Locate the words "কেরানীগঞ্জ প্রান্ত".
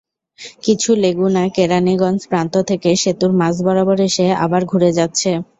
1.55-2.53